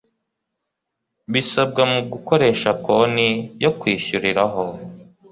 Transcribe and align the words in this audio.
bisabwa 1.33 1.81
mu 1.91 1.99
gukoresha 2.11 2.69
konti 2.85 3.29
yo 3.63 3.71
kwishyuriraho 3.79 4.63